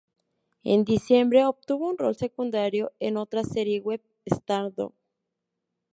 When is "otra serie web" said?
3.17-4.01